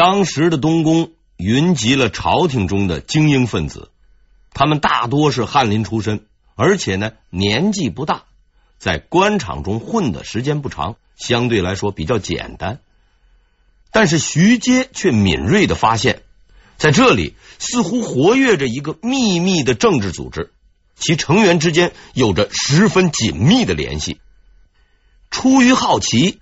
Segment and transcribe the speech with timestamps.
[0.00, 3.90] 当时的东宫云集了朝廷中的精英分子，
[4.54, 8.22] 他们大多是翰林出身，而且呢年纪不大，
[8.78, 12.80] 在官场中混的时间不长，相对来说比较简单。
[13.90, 16.22] 但是徐阶却敏锐的发现，
[16.78, 20.50] 在这里似乎活跃着一个秘密的政治组织，
[20.96, 24.18] 其成员之间有着十分紧密的联系。
[25.30, 26.40] 出于好奇，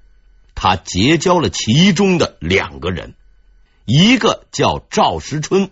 [0.55, 3.15] 他结交了其中的两个人，
[3.91, 5.71] 一个叫赵时春，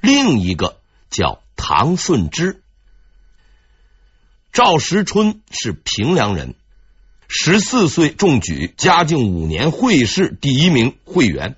[0.00, 0.80] 另一个
[1.10, 2.62] 叫唐顺之。
[4.52, 6.54] 赵时春是平凉人。
[7.26, 11.56] 十四岁中举，嘉靖五年会试第一名会员。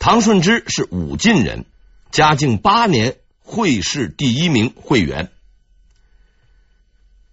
[0.00, 1.64] 唐顺之是武进人，
[2.10, 5.30] 嘉靖八年会试第一名会员。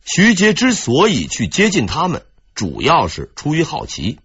[0.06, 2.24] 徐阶之所以去接近他们，
[2.54, 4.20] 主要是出于好奇，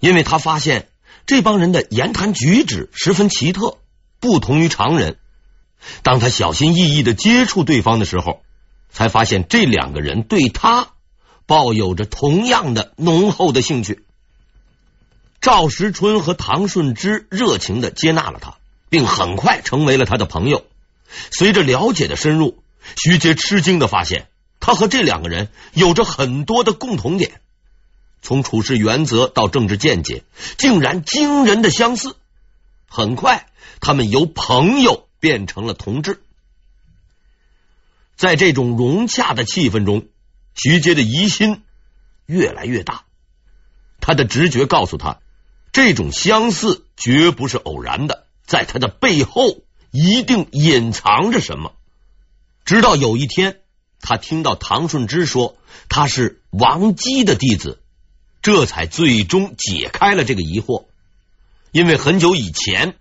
[0.00, 0.90] 因为他发现
[1.26, 3.78] 这帮人的言谈举止十分奇特，
[4.20, 5.18] 不同于常人。
[6.02, 8.42] 当他小心翼翼的接触对方的时候，
[8.90, 10.88] 才发现这两个人对他。
[11.46, 14.02] 抱有着同样的浓厚的兴趣，
[15.42, 18.56] 赵时春和唐顺之热情的接纳了他，
[18.88, 20.64] 并很快成为了他的朋友。
[21.30, 22.62] 随着了解的深入，
[22.96, 27.42] 徐杰吃惊的发现，他和这两个人有着很多的共同点，
[28.24, 30.24] 从处事原则到政治见解，
[30.58, 32.16] 竟然惊人的相似。
[32.88, 33.46] 很快，
[33.80, 36.20] 他们由朋友变成了同志。
[38.16, 40.08] 在这种融洽的气氛中。
[40.56, 41.64] 徐阶的疑心
[42.26, 43.06] 越来越大，
[44.00, 45.18] 他的直觉告诉他，
[45.72, 51.72] 这种相似绝不是偶然的，在他的背后一定隐藏着什么。
[52.64, 53.62] 直到有一天，
[53.98, 55.56] 他听到唐顺之说
[55.88, 57.82] 他是王姬的弟子，
[58.44, 60.84] 这才最终解开了这个疑惑。
[61.72, 62.94] 因为很久以前，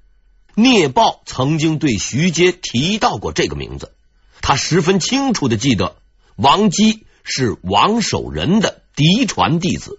[0.56, 3.94] 聂豹曾经对徐阶提到过这个名字，
[4.42, 5.96] 他十分清楚的记得
[6.36, 7.06] 王姬。
[7.26, 9.98] 是王守仁的嫡传弟子，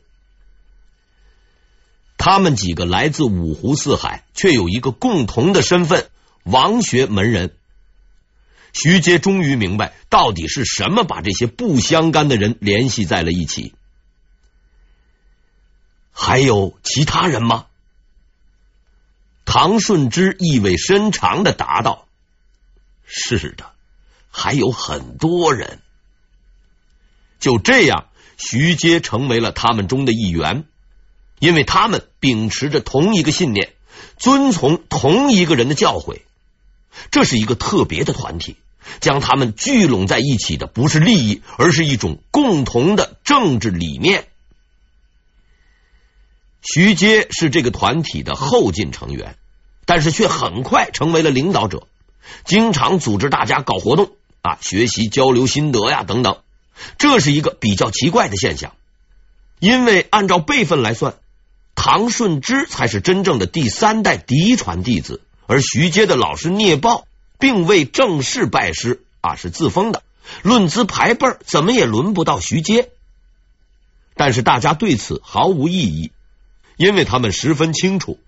[2.19, 6.10] 他们几个来自五湖四海，却有一个共同的身份——
[6.44, 7.54] 王学门人。
[8.74, 13.72] 徐阶终于明白，到底是什么把这些不相干的人联系在了一起。
[16.16, 17.66] 还有其他人吗？
[19.44, 22.06] 唐顺之意味深长的答道
[23.04, 23.72] ：“是的，
[24.30, 25.80] 还有很多人。”
[27.41, 28.06] 就这样，
[28.38, 30.64] 徐阶成为了他们中的一员，
[31.41, 33.75] 因为他们秉持着同一个信念，
[34.16, 36.22] 遵从同一个人的教诲。
[37.10, 38.56] 这是一个特别的团体，
[39.00, 44.28] 将他们聚拢在一起的不是利益，而是一种共同的政治理念。
[46.64, 49.36] 徐阶是这个团体的后进成员，
[49.84, 51.86] 但是却很快成为了领导者，
[52.44, 56.38] 经常组织大家搞活动啊，学习交流心得呀等等。
[56.98, 58.72] 这是一个比较奇怪的现象，
[59.60, 61.14] 因为按照辈分来算，
[61.75, 67.06] 唐顺之才是真正的第三代嫡传弟子，而徐阶的老师聂豹
[67.38, 70.02] 并未正式拜师啊，是自封的。
[70.42, 72.88] 论资排辈，怎么也轮不到徐阶。
[74.16, 76.10] 但是大家对此毫无异议，
[76.76, 78.18] 因为他们十分清楚，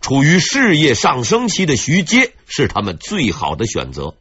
[0.00, 4.14] 处于事业上升期的徐阶是他们最好的选择。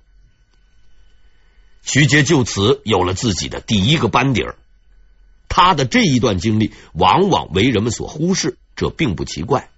[1.83, 4.55] 徐阶就此有了自己的第一个班底儿，
[5.47, 9.69] 他的这一段经历往往为人们所忽视，这并不奇怪，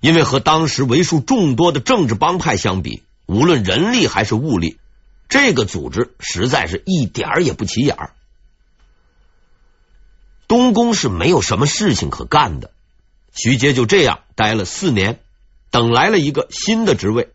[0.00, 4.78] 因为和当时为数众多的政治帮派相比，无论人力还是物力，
[5.28, 8.12] 这个组织实在是一点儿也不起眼儿。
[10.46, 12.70] 东宫是没有什么事情可干的，
[13.40, 15.20] 徐阶就这样待了四年，
[15.70, 17.30] 等来了一个新的职位。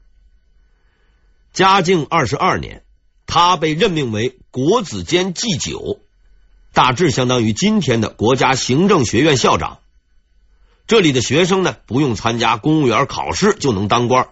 [1.54, 2.84] 嘉靖二十二年。
[3.26, 6.02] 他被任命为国子监祭酒，
[6.72, 9.80] 大致相当于今天的国家行政学院校长。
[10.86, 14.28] 这里的学生呢，不用参加公务员考试就能当官。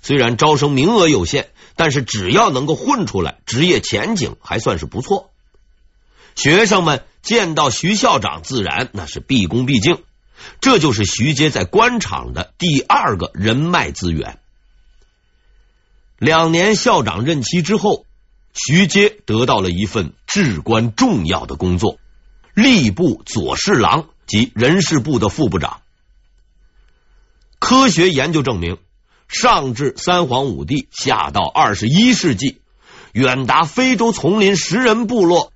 [0.00, 5.30] 虽然招生名额有限，但是只要能够混出来，职业前景还算是不错。
[6.34, 9.98] 学生们见到徐校长，自然那是毕恭毕敬。
[10.60, 14.38] 这就是徐阶在官场的第二个人脉资源。
[16.18, 18.04] 两年校长任期之后。
[18.54, 22.00] 徐阶得到了一份至关重要的工作，
[22.56, 25.80] 吏部左侍郎及人事部的副部长。
[27.60, 28.78] 科学研究证明，
[29.28, 32.60] 上至三皇五帝，下到二十一世纪，
[33.12, 35.52] 远达非洲丛林食人部落，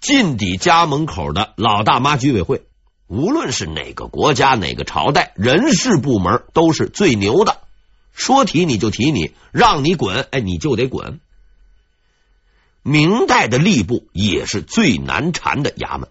[0.00, 2.64] 近抵家门口的老大妈居委会，
[3.08, 7.60] 无论是哪个国家、哪个朝代，人事部门都是最牛的，
[8.12, 11.20] 说提你就提你，让你滚，哎，你就得滚。
[12.82, 16.08] 明代的吏部也是最难缠的衙门，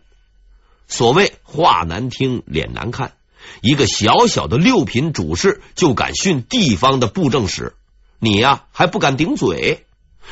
[0.88, 3.13] 所谓话难听，脸难看，
[3.62, 7.74] 一个小小的六品主事就敢训地方的布政使，
[8.19, 9.86] 你呀还不敢顶嘴，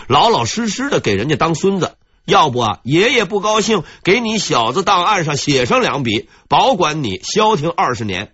[0.08, 8.34] 老老实实的给人家当孙子，要不啊爷爷不高兴，给你小子档案上写上两笔，保管你消停二十年。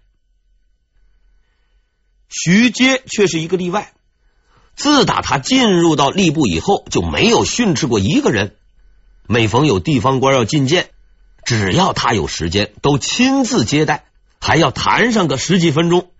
[2.29, 3.93] 徐阶却是一个例外。
[4.75, 8.55] 自打他进入到吏部以后，就没有训斥过一个人。
[9.27, 10.89] 每逢有地方官要觐见，
[11.43, 14.05] 只要他有时间，都亲自接待，
[14.39, 16.11] 还要谈上个十几分钟，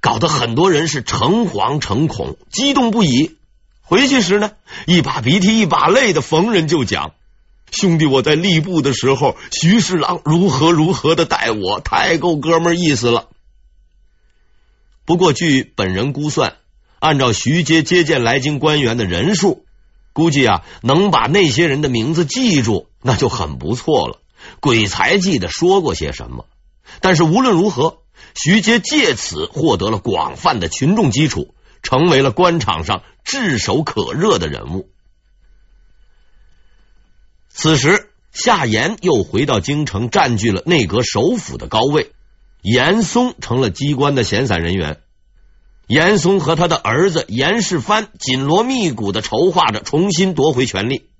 [0.00, 3.38] 搞得很多人是诚惶诚恐，激动不已。
[3.82, 4.52] 回去时呢，
[4.86, 7.14] 一把鼻涕一把泪的逢人就讲
[7.70, 13.28] ：“兄弟，我在吏部的时候，徐侍郎如何如何的待我，太够哥们意思了。”
[15.04, 16.56] 不过据本人估算。
[17.00, 19.64] 按照徐阶接见来京官员的人数，
[20.12, 24.20] 估计啊能把那些人的名字记住，那就很不错了。
[24.60, 26.46] 鬼才记得说过些什么，
[27.00, 27.98] 但是无论如何，
[28.36, 34.88] 徐阶借此获得了广泛的群众基础，成为了官场上炙手可热的人物。
[37.48, 42.12] 此时，夏言又回到京城，占据了内阁首辅的高位，
[42.62, 45.00] 严嵩成了机关的闲散人员。
[45.86, 51.10] 严嵩和他的儿子严世蕃紧锣密鼓的筹划着重新夺回权力。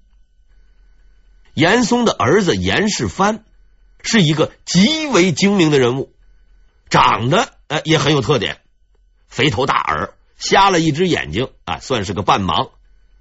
[1.52, 3.40] 严嵩的儿子严世蕃
[4.02, 6.10] 是一个极为精明的人物，
[6.88, 8.60] 长得呃也很有特点，
[9.28, 12.70] 肥头大耳，瞎了一只眼睛啊，算是个半盲。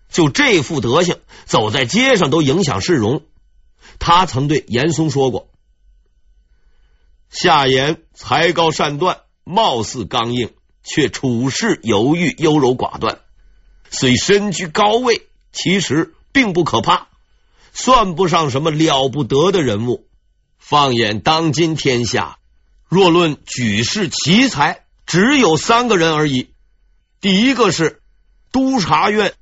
[0.10, 3.24] 就这副德行，走在街上都影响市容。
[4.00, 5.50] 他曾对严嵩说过
[7.30, 10.52] ：“夏言才高善断，貌似刚硬。”
[10.84, 13.20] 却处事犹豫、优柔寡断，
[13.92, 17.10] 虽身居高位，其实并不可怕，
[17.72, 20.08] 算不上什么了不得的人物。
[20.58, 22.40] 放眼当今天下，
[22.88, 26.51] 若论举世奇才，只有三个人而已。
[27.22, 28.02] 第一个是
[28.52, 29.36] 督察院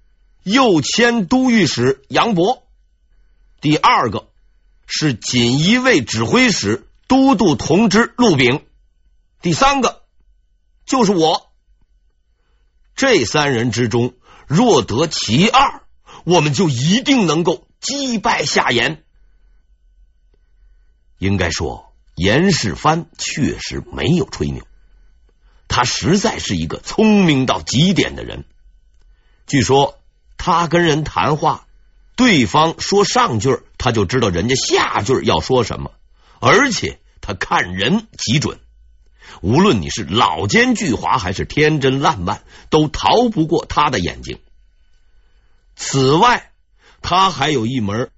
[0.44, 2.68] 右佥都御史杨博，
[3.62, 4.28] 第二个
[4.86, 8.66] 是锦衣卫指挥使都督同知陆炳，
[9.42, 10.04] 第三个。
[10.86, 11.52] 就是我，
[12.96, 14.16] 这三人之中，
[14.48, 15.84] 若得其二，
[16.24, 19.04] 我们就一定能够击败夏言。
[21.20, 24.66] 应该说，严世蕃确实没有吹牛，
[25.70, 28.44] 他实在是一个聪明到极点的人。
[29.48, 29.98] 据说
[30.36, 31.66] 他跟人谈话，
[32.18, 35.92] 对方说上句，他就知道人家下句要说什么，
[36.42, 38.60] 而且他看人极准。
[39.42, 44.40] 无论你是老奸巨猾还是天真烂漫，都逃不过他的眼睛。
[45.76, 46.52] 此外，
[47.02, 48.12] 他还有一门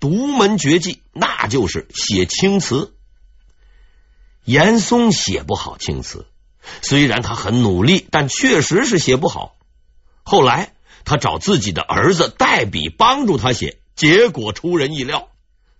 [0.00, 2.92] 独门绝技，那就是写青词。
[4.44, 6.26] 严嵩写不好青词，
[6.82, 9.56] 虽然他很努力，但确实是写不好。
[10.22, 10.72] 后来
[11.04, 15.28] 他找自己的儿子代笔帮助他写，结果出人意料，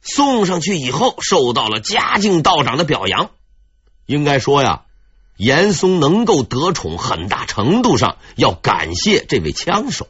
[0.01, 3.31] 送上去以后受到了嘉靖道长的表扬。
[4.07, 4.83] 应该说呀，
[5.37, 10.07] 严嵩能够得宠，很大程度上要感谢这位枪手。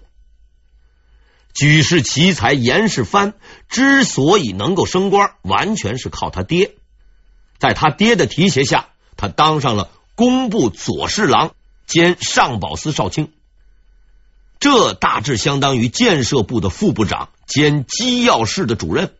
[1.54, 3.32] 举世奇才严世蕃
[3.70, 6.74] 之所以能够升官，完全是靠他爹。
[7.58, 11.54] 在他爹的提携下，他当上了工部左侍郎
[11.86, 13.32] 兼上宝司少卿，
[14.58, 19.14] 这大致相当于建设部的副部长兼机要室的主任。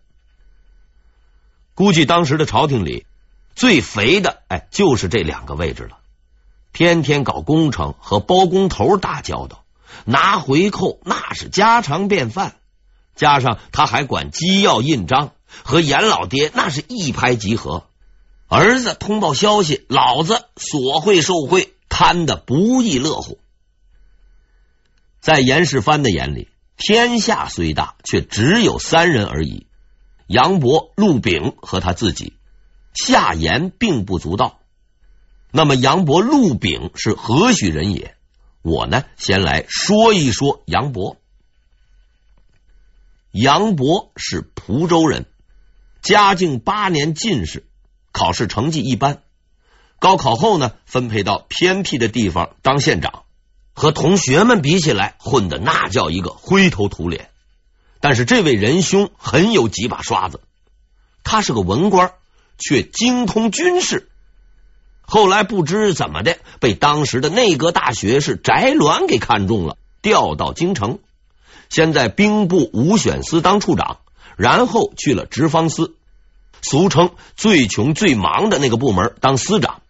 [1.75, 3.07] 估计当时的朝廷里。
[3.59, 5.97] 最肥的哎，就是这两个位置了。
[6.75, 9.65] 天天搞工程和包工头打交道，
[10.05, 12.57] 拿回扣那是家常便饭。
[13.15, 15.33] 加上他还管机要印章，
[15.65, 17.87] 和严老爹那是一拍即合。
[18.49, 23.39] 儿子通报消息，老子索贿受贿，贪得不亦乐乎。
[25.21, 29.67] 在严世蕃的眼里，天下虽大，却只有三人而已：
[30.29, 32.35] 杨博、陆炳和他自己。
[32.95, 34.61] 夏言并不足道，
[35.51, 38.17] 那么杨博、陆炳是何许人也？
[38.63, 41.17] 我呢，先来说一说杨博。
[43.33, 45.27] 杨博是蒲州人，
[46.01, 47.67] 嘉靖八年进士，
[48.17, 49.23] 考试成绩一般。
[49.99, 53.25] 高考后呢，分配到偏僻的地方当县长，
[53.75, 57.29] 和同学们比起来，混的那叫一个灰头土脸。
[58.01, 60.41] 但是这位仁兄很有几把刷子，
[61.23, 62.13] 他是个文官。
[62.59, 64.09] 却精通军事。
[65.03, 70.99] 后来不知怎么的，被当时的内阁大学士翟鸾给看中了，调到京城，
[71.69, 73.99] 先在兵部武选司当处长，
[74.39, 75.97] 然后去了直方司，
[76.63, 79.83] 俗称最穷最忙的那个部门当司长。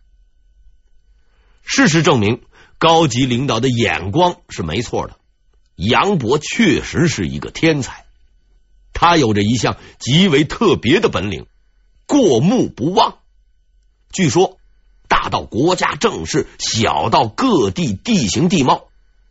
[1.64, 2.42] 事实证明，
[2.78, 5.16] 高级领导的眼光是没错的。
[5.74, 8.04] 杨博确实是一个天才，
[8.92, 11.46] 他有着一项极为特别的本领——
[12.06, 13.18] 过目不忘。
[14.12, 14.58] 据说。
[15.08, 18.88] 大到国家政事，小到各地地形地貌，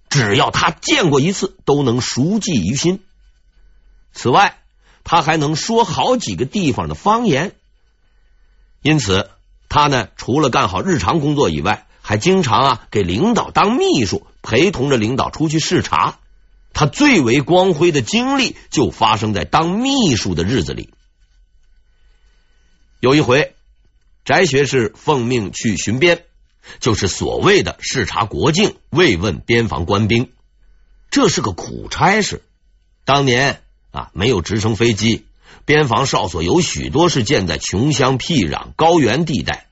[0.07, 3.03] 只要他见过一次，都能熟记于心。
[4.13, 4.57] 此外，
[5.05, 7.55] 他还能说好几个地方的方言，
[8.81, 9.29] 因此
[9.69, 16.19] 他呢，除了干好日常工作以外，还经常啊给领导当秘书，陪同着领导出去视察。
[16.74, 20.89] 他最为光辉的经历就发生在当秘书的日子里。
[23.00, 23.53] 有一回。
[24.27, 26.24] 翟学士奉命去巡边，
[26.79, 30.31] 就是所谓的视察国境、慰问边防官兵，
[31.12, 32.41] 这是个苦差事。
[33.03, 33.62] 当年
[33.95, 35.25] 啊，没有直升飞机，
[35.63, 39.67] 边防哨所有许多是建在穷乡僻壤、高原地带。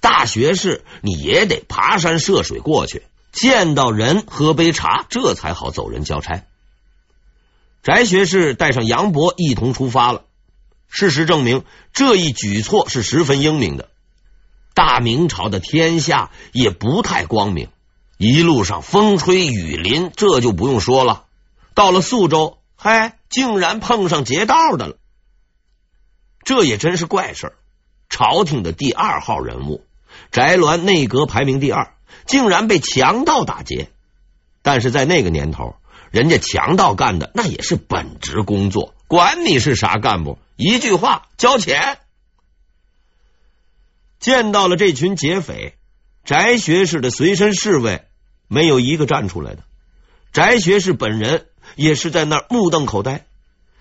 [0.00, 6.44] 大学士你也得爬山涉水过去，见到人喝杯茶，这才好走人交差。
[7.82, 10.24] 翟学士带上杨博一同出发了。
[10.88, 11.62] 事实证明，
[11.92, 13.88] 这一举措是十分英明的。
[14.74, 17.68] 大明朝的天下也不太光明，
[18.18, 21.26] 一路上风吹雨淋，这就不用说了。
[21.74, 24.96] 到了宿州，嗨，竟然碰上劫道的了，
[26.44, 27.56] 这也真是怪事儿。
[28.10, 29.86] 朝廷的第二号人物，
[30.32, 31.94] 翟鸾内阁排名第二，
[32.26, 33.88] 竟然被强盗打劫。
[34.62, 35.76] 但是在那个年头，
[36.10, 41.98] 人家强盗干的那也是本职工作，管你是啥干部，一句话，交钱。
[44.18, 45.78] 见到了这群劫匪，
[46.24, 48.04] 翟学士的随身侍卫
[48.48, 49.62] 没有一个站出来的。
[50.32, 51.46] 翟学士本人
[51.80, 53.24] 也是在那儿目瞪口呆，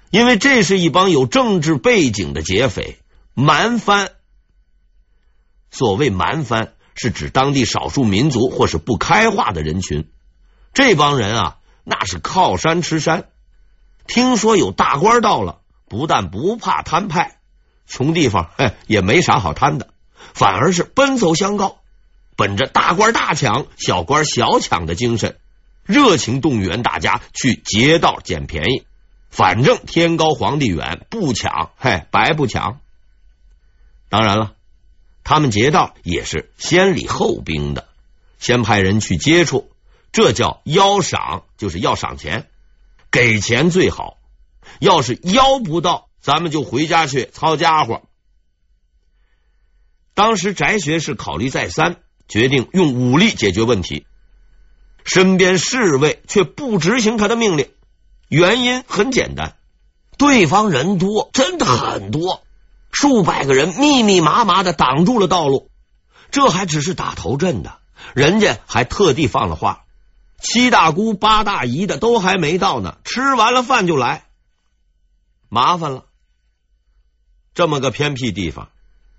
[0.09, 2.97] 因为这是一帮有政治背景的劫匪
[3.33, 4.11] 蛮番。
[5.69, 10.09] 所谓蛮番，是指当地少数民族或是不开化的人群。
[10.73, 13.27] 这帮人啊，那是靠山吃山。
[14.07, 17.39] 听说有大官到了，不但不怕摊派，
[17.85, 19.89] 穷地方嘿也没啥好贪的。
[20.33, 21.79] 反而是奔走相告，
[22.37, 25.37] 本着大官大抢、小官小抢的精神，
[25.89, 28.85] 热情动员大家去劫道捡便宜。
[29.31, 32.79] 反正天高皇帝远，不抢，嘿，白不抢。
[34.07, 34.53] 当然了，
[35.23, 37.87] 他们劫道也是先礼后兵的，
[38.37, 39.71] 先派人去接触，
[40.11, 42.47] 这叫邀赏，就是要赏钱，
[43.09, 44.19] 给钱最好。
[44.79, 48.03] 要是邀不到，咱们就回家去操家伙。
[50.13, 54.05] 当时翟学士考虑再三，决定用武力解决问题。
[55.03, 57.69] 身边侍卫却不执行他的命令，
[58.27, 59.55] 原因很简单：
[60.17, 62.43] 对方人多，真的很多，
[62.91, 65.69] 数百个人密密麻麻的挡住了道路。
[66.31, 67.79] 这还只是打头阵的，
[68.13, 69.85] 人家还特地放了话：
[70.39, 74.25] 七大姑八大姨的都还没到呢，吃完了饭就来，
[75.49, 76.05] 麻烦了。
[77.55, 78.69] 这么个偏僻地方。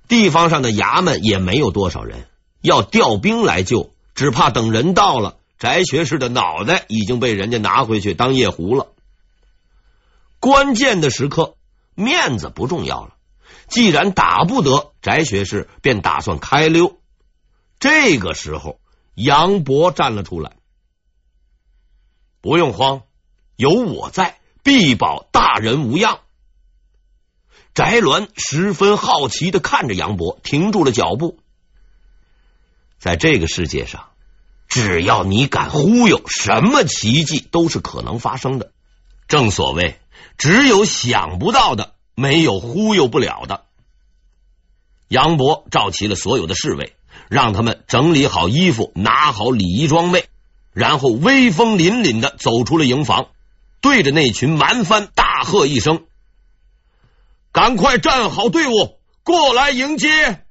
[0.09, 2.27] 地方上的衙门也没有多少人，
[2.63, 8.89] 要调兵来救，只怕等人到了，翟学士的脑袋已经被人家拿回去当夜壶了。
[10.41, 11.55] 关键的时刻，
[11.95, 13.15] 面子不重要了。
[13.69, 16.99] 既然打不得，翟学士便打算开溜。
[17.79, 18.81] 这个时候，
[19.15, 20.57] 杨博站了出来
[22.41, 23.03] ：“不用慌，
[23.57, 26.21] 有我在，必保大人无恙。”
[27.75, 31.39] 翟鸾十分好奇的看着杨博，停住了脚步。
[32.99, 34.10] 在这个世界上，
[34.71, 38.71] 只要你敢忽悠，什么奇迹都是可能发生的。
[39.27, 39.99] 正所谓，
[40.39, 43.65] 只有想不到的，没有忽悠不了的。
[45.09, 46.95] 杨博召集了所有的侍卫，
[47.29, 50.29] 让他们整理好衣服，拿好礼仪装备，
[50.73, 53.27] 然后威风凛凛的走出了营房，
[53.81, 56.05] 对着那群蛮番大喝一声。
[57.51, 60.45] 赶快站好队伍，过来迎接！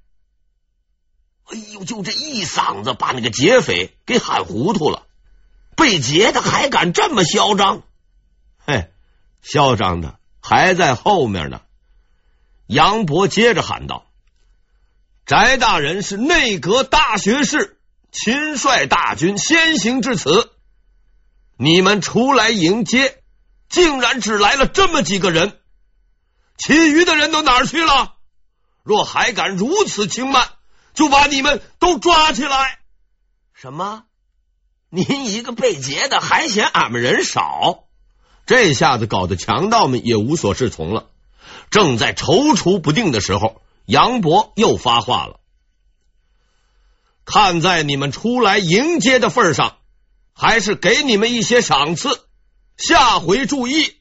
[1.51, 5.08] 哎呦，就这一嗓子，把那个劫匪给喊糊涂了。
[5.75, 7.84] 被劫的还敢这么嚣张？
[8.58, 8.91] 嘿，
[9.41, 11.62] 嚣张的还在后面呢。
[12.68, 14.06] 杨博接着喊道
[15.25, 17.79] ：“翟大人是内阁大学士，
[18.12, 20.51] 亲率大军先行至此，
[21.58, 23.24] 你们出来迎接，
[23.70, 25.58] 竟然只来了这么几个人。”
[26.58, 28.18] 其余的人都哪儿去了？
[28.84, 30.50] 若还敢如此轻慢，
[31.00, 32.79] 就把你们都抓起来。
[33.53, 34.03] 什么？
[34.89, 37.86] 您一个被劫的，还嫌俺们人少？
[38.46, 41.10] 这下子搞得强盗们也无所适从了。
[41.70, 45.39] 正在踌躇不定的时候，杨博又发话了
[47.24, 49.77] ：“看在你们出来迎接的份上，
[50.34, 52.10] 还是给你们一些赏赐，
[52.75, 53.96] 下回注意。”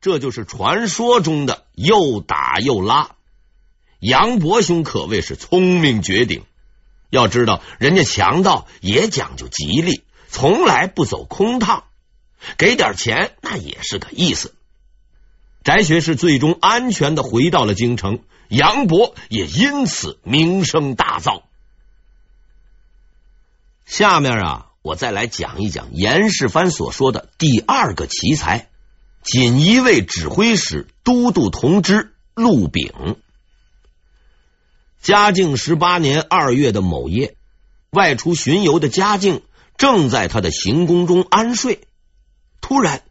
[0.00, 3.16] 这就是传说中的又打又拉。
[4.00, 6.44] 杨博兄可谓是聪明绝顶。
[7.10, 11.84] 要知道，人家强盗也讲究吉利，从来不走空趟，
[12.58, 14.54] 给点钱那也是个意思。
[15.64, 21.42] 翟学士最终安全的回到了京城，杨博也因此名声大噪。
[23.86, 28.68] 下面啊，我再来讲一讲严世蕃所说的第二个奇才。
[29.22, 33.16] 锦衣卫指挥使、都督同知陆炳，
[35.00, 37.36] 嘉靖十八年二月的某夜，
[37.90, 39.42] 外出巡游的嘉靖
[39.76, 41.80] 正在他的行宫中安睡，
[42.60, 43.02] 突然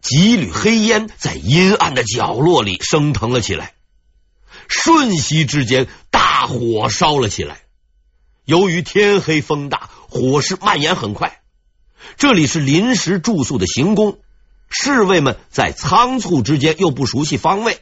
[0.00, 3.74] 几缕黑烟在阴暗的角落里升腾了起来，
[4.66, 7.60] 瞬息之间大火烧了起来。
[8.44, 11.40] 由于天黑风大，火势蔓延很快。
[12.16, 14.18] 这里是临时住宿的行宫。
[14.68, 17.80] 侍卫们在仓促之间又不熟悉方位，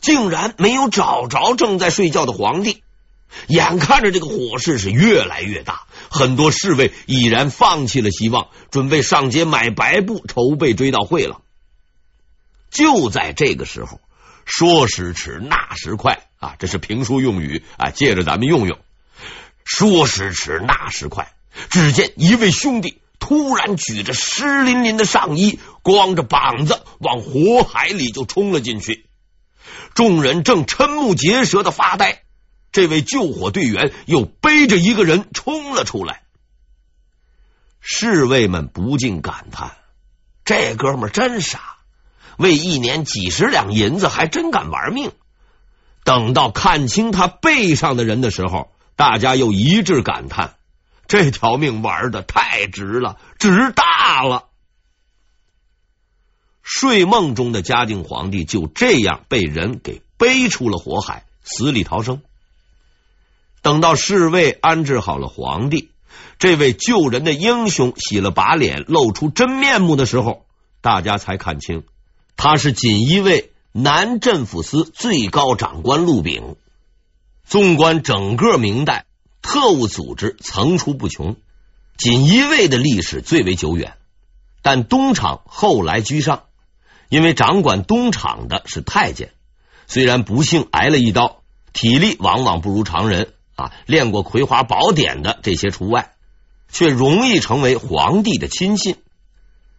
[0.00, 2.82] 竟然没有找着正在睡觉的皇帝。
[3.48, 11.40] 眼看着这个火势是越来越大，很多侍卫已然放弃了希望，准备上街买白布，筹备追悼会了。
[12.70, 14.00] 就在这个时候，
[14.44, 16.56] 说时迟，那时快啊！
[16.58, 18.78] 这是评书用语啊，借着咱们用用。
[19.64, 21.32] 说时迟，那时快，
[21.70, 23.00] 只见一位兄弟。
[23.18, 29.06] 突然举着湿淋淋的上衣，光着膀子往火海里就冲了进去。
[29.94, 32.22] 众人正瞠目结舌的发呆，
[32.76, 36.20] 这位救火队员又背着一个人冲了出来。
[37.80, 39.74] 侍卫们不禁感叹：
[40.44, 41.78] 这哥们真傻，
[42.36, 45.10] 为一年几十两银子还真敢玩命。
[46.04, 50.56] 等到看清他背上的人的时候，大家又一致感叹。
[51.08, 54.48] 这条命玩的太值了，值大了！
[56.62, 62.20] 睡梦中的嘉靖皇帝就这样被人给背出了火海，死里逃生。
[63.62, 65.90] 等到侍卫安置好了皇帝，
[66.38, 70.46] 这位救人的英雄洗了把脸，露出真面目的时候，
[70.80, 71.84] 大家才看清
[72.36, 76.56] 他是锦衣卫南镇抚司最高长官陆炳。
[77.44, 79.04] 纵观整个明代。
[79.42, 81.36] 特务组织层出不穷，
[81.96, 83.92] 锦衣卫的历史最为久远，
[84.60, 86.46] 但东厂后来居上，
[87.08, 89.30] 因为掌管东厂的是太监，
[89.86, 96.12] 虽然不幸挨了一刀，体力往往不如常人啊，练过《葵花宝典》的这些除外，
[96.70, 98.96] 却容易成为皇帝的亲信。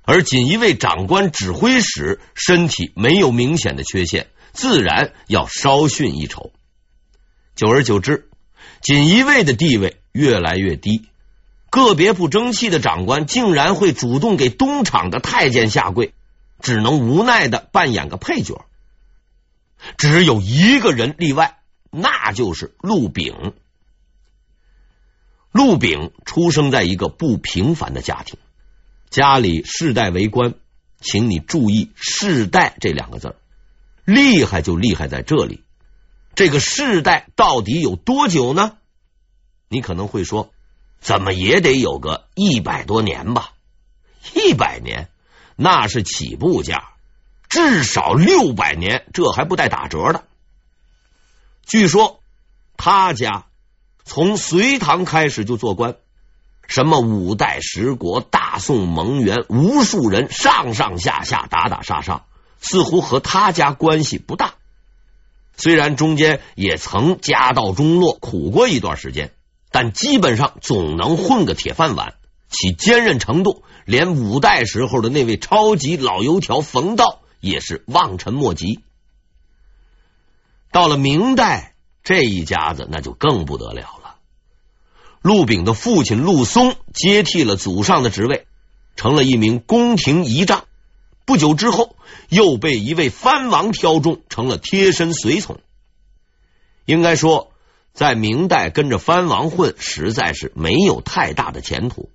[0.03, 6.51] 而锦衣卫长官指挥使身体没有明显的缺陷，自然要稍逊一筹。
[7.55, 8.29] 久而久之。
[8.81, 11.07] 锦衣卫的地位越来越低，
[11.69, 16.13] 个别不争气的长官竟然会主动给东厂的太监下跪，
[16.61, 18.65] 只能无奈的扮演个配角。
[19.97, 21.59] 只有一个人例外，
[21.91, 23.53] 那就是陆炳。
[25.51, 28.37] 陆炳出生在一个不平凡的家庭，
[29.09, 30.53] 家里世代为官，
[30.99, 33.35] 请你注意“世代”这两个字，
[34.05, 35.63] 厉害就厉害在这里。
[36.35, 38.77] 这个世代到底有多久呢？
[39.69, 40.51] 你可能会说，
[40.99, 43.53] 怎么也得有个一百多年吧？
[44.35, 45.09] 一百年
[45.55, 46.91] 那是起步价，
[47.49, 50.25] 至少六百年，这还不带打折的。
[51.65, 52.21] 据说
[52.77, 53.46] 他家
[54.07, 55.97] 从隋唐开始就做官，
[56.65, 62.23] 什么五代十国、大宋蒙元，无数人上上下下打打杀杀，
[62.61, 64.55] 似乎和他家关系不大。
[65.57, 69.31] 虽然中间也曾家道中落，苦过一段时间，
[69.71, 72.13] 但基本上总能混个铁饭碗。
[72.49, 78.79] 其坚韧程度，连五代时候的那位超级老油条冯道也是望尘莫及。
[80.71, 83.96] 到了明代，这一家子那就更不得了。
[85.27, 88.47] 陆炳的父亲陆松接替了祖上的职位，
[88.95, 90.63] 成了一名宫廷仪仗。
[91.25, 91.97] 不久之后，
[92.29, 95.59] 又被一位藩王挑中，成了贴身随从。
[96.85, 97.51] 应该说，
[97.93, 102.09] 在明代跟着藩王混，实在是没有太大的前途。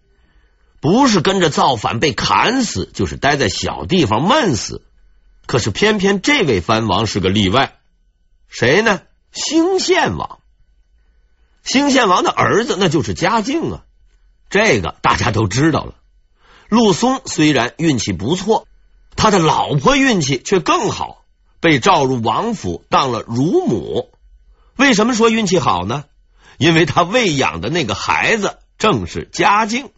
[0.80, 4.80] 不是跟着造反被砍死，就是待在小地方闷死。
[5.44, 7.74] 可是偏偏这位藩王是个例外。
[8.48, 9.02] 谁呢？
[9.32, 10.38] 兴献王。
[11.62, 13.84] 兴献王的儿子那就是嘉靖啊，
[14.50, 15.94] 这个大家都知道了。
[16.68, 18.66] 陆松虽然运气不错，
[19.16, 21.24] 他的老婆运气却更好，
[21.60, 24.10] 被召入王府当了乳母。
[24.76, 26.04] 为什么说运气好呢？
[26.58, 29.90] 因为他喂养的那个孩子正是嘉靖。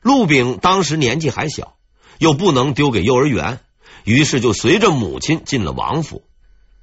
[0.00, 1.76] 陆炳当时年纪还小，
[2.18, 3.60] 又不能丢给幼儿园，
[4.04, 6.24] 于是就随着母亲进了王府。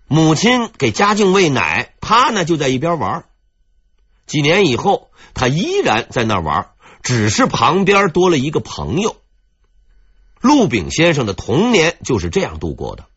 [0.08, 3.26] 母亲给嘉靖喂奶，他呢就在一边玩。
[4.30, 6.70] 几年以后，他依然在那玩，
[7.02, 9.16] 只是旁边多了一个朋友。
[10.40, 13.08] 陆炳先生的童年就是这样度过的。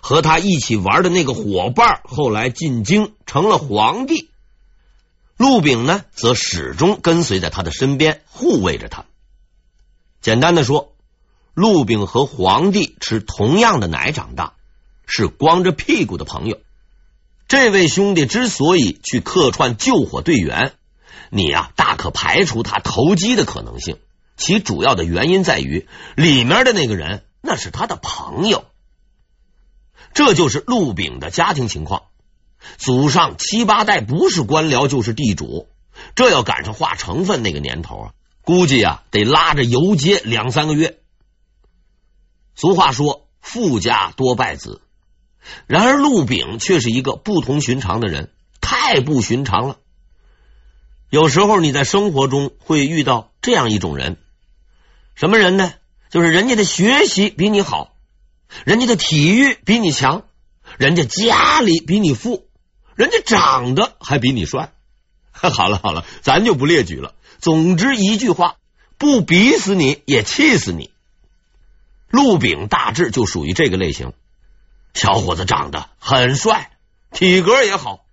[0.00, 4.30] 和他一起玩的那个伙伴，后来进京成了皇帝。
[5.36, 9.04] 陆炳呢，则始终跟随在他的身边，护卫着他。
[10.20, 10.94] 简单的说，
[11.54, 14.54] 陆炳和皇帝吃同样的奶长大，
[15.06, 16.60] 是光着屁股的朋友。
[17.48, 20.74] 这位兄弟之所以去客串救火队员，
[21.30, 23.98] 你呀、大可排除他投机的可能性。
[24.36, 28.64] 其主要的原因在于，里面的那个人那是他的朋友。
[30.12, 32.04] 这就是陆炳的家庭情况，
[32.78, 35.68] 祖上七八代不是官僚就是地主，
[36.16, 40.98] 这要赶上划成分那个年头啊，估计啊得拉着游街两三个月。
[42.56, 44.82] 俗话说，富家多败子。
[45.66, 48.30] 然而，陆炳却是一个不同寻常的人，
[48.60, 49.78] 太不寻常了。
[51.10, 54.16] 有时候你在生活中会遇到这样一种人，
[55.14, 55.72] 什么人呢？
[56.10, 57.94] 就是人家的学习比你好，
[58.64, 60.24] 人家的体育比你强，
[60.78, 62.46] 人家家里比你富，
[62.94, 64.72] 人家长得还比你帅。
[65.32, 67.14] 好了好了，咱就不列举了。
[67.38, 68.56] 总之一句话，
[68.98, 70.90] 不比死你也气死你。
[72.08, 74.12] 陆炳大致就属于这个类型。
[74.96, 76.72] 小伙子长得很帅，
[77.12, 78.04] 体格也好。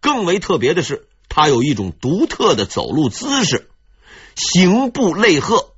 [0.00, 3.68] 更为特别的是，他有一种独特的走路姿势，
[4.36, 5.72] 行步类鹤，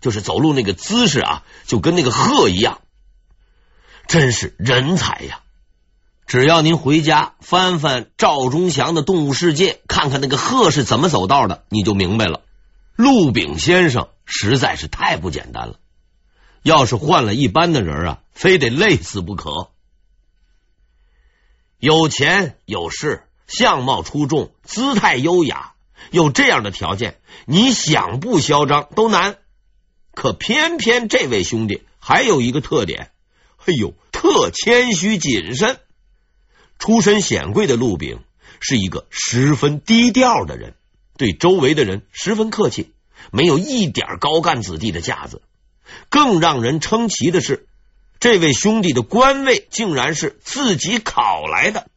[0.00, 2.80] 就是走路那个姿势啊，就跟那个鹤一样，
[4.08, 5.40] 真是人才呀！
[6.26, 12.40] 只要您回家翻翻赵忠祥的《动物世界》，看看那个鹤是怎么走道的，你就明白了。
[12.96, 15.78] 陆炳先生实在是太不简单了，
[16.62, 19.70] 要是换了一般的人啊，非得累死不可。
[21.78, 25.74] 有钱有势，相貌出众，姿态优雅，
[26.10, 29.36] 有这样的条件，你想不嚣张都难。
[30.14, 33.10] 可偏偏这位兄弟还有一个特点，
[33.66, 35.78] 哎呦，特谦虚谨慎。
[36.78, 38.20] 出身显贵的陆炳
[38.58, 40.74] 是一个十分低调的人，
[41.18, 42.94] 对周围的人十分客气，
[43.30, 45.42] 没有一点高干子弟的架子。
[46.08, 47.68] 更让人称奇的是。
[48.20, 51.88] 这位兄弟的官位竟然是自己考来的。